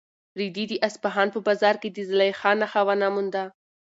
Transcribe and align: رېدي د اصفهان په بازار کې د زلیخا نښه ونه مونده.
رېدي 0.39 0.65
د 0.69 0.73
اصفهان 0.87 1.27
په 1.35 1.39
بازار 1.47 1.75
کې 1.81 1.89
د 1.91 1.97
زلیخا 2.09 2.51
نښه 2.59 2.81
ونه 2.87 3.07
مونده. 3.13 3.43